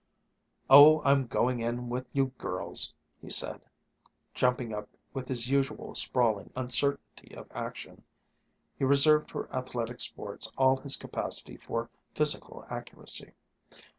"Oh, 0.67 1.03
I'm 1.05 1.27
going 1.27 1.59
in 1.59 1.87
with 1.87 2.15
you 2.15 2.33
girls!" 2.39 2.95
he 3.21 3.29
said, 3.29 3.61
jumping 4.33 4.73
up 4.73 4.89
with 5.13 5.27
his 5.27 5.47
usual 5.47 5.93
sprawling 5.93 6.51
uncertainty 6.55 7.35
of 7.35 7.51
action. 7.51 8.03
He 8.79 8.83
reserved 8.83 9.29
for 9.29 9.47
athletic 9.55 9.99
sports 9.99 10.51
all 10.57 10.77
his 10.77 10.97
capacity 10.97 11.55
for 11.55 11.87
physical 12.15 12.65
accuracy. 12.67 13.33